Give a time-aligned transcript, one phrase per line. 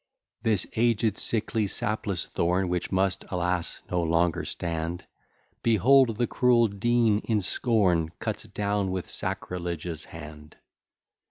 [0.41, 3.81] This aged, sickly, sapless thorn, Which must, alas!
[3.91, 5.05] no longer stand,
[5.61, 10.57] Behold the cruel Dean in scorn Cuts down with sacrilegious hand.